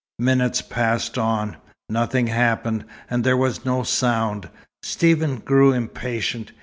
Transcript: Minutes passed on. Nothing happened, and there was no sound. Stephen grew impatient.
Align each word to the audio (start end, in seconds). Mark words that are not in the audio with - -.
Minutes 0.17 0.63
passed 0.63 1.19
on. 1.19 1.57
Nothing 1.87 2.25
happened, 2.25 2.85
and 3.07 3.23
there 3.23 3.37
was 3.37 3.65
no 3.65 3.83
sound. 3.83 4.49
Stephen 4.81 5.37
grew 5.37 5.73
impatient. 5.73 6.53